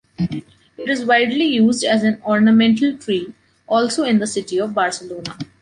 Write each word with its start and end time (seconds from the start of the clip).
It 0.17 0.89
is 0.89 1.05
widely 1.05 1.43
used 1.45 1.83
as 1.83 2.01
an 2.01 2.19
ornamental 2.25 2.97
tree, 2.97 3.35
also 3.67 4.01
in 4.03 4.17
the 4.17 4.25
city 4.25 4.59
of 4.59 4.73
Barcelona. 4.73 5.37